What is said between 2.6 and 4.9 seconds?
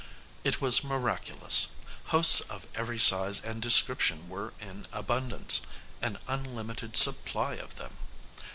every size and description were in